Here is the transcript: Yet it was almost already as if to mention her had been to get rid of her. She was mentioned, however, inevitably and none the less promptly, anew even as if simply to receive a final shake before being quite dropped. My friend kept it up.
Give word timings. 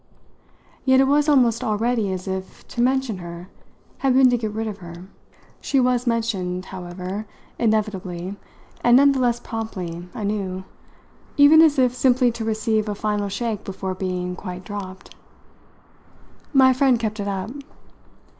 Yet 0.83 0.99
it 0.99 1.03
was 1.03 1.29
almost 1.29 1.63
already 1.63 2.11
as 2.11 2.27
if 2.27 2.67
to 2.69 2.81
mention 2.81 3.19
her 3.19 3.49
had 3.99 4.15
been 4.15 4.31
to 4.31 4.37
get 4.39 4.49
rid 4.49 4.65
of 4.65 4.79
her. 4.79 5.03
She 5.61 5.79
was 5.79 6.07
mentioned, 6.07 6.65
however, 6.65 7.27
inevitably 7.59 8.35
and 8.83 8.97
none 8.97 9.11
the 9.11 9.19
less 9.19 9.39
promptly, 9.39 10.09
anew 10.15 10.63
even 11.37 11.61
as 11.61 11.77
if 11.77 11.93
simply 11.93 12.31
to 12.31 12.43
receive 12.43 12.89
a 12.89 12.95
final 12.95 13.29
shake 13.29 13.63
before 13.63 13.93
being 13.93 14.35
quite 14.35 14.63
dropped. 14.63 15.13
My 16.51 16.73
friend 16.73 16.99
kept 16.99 17.19
it 17.19 17.27
up. 17.27 17.51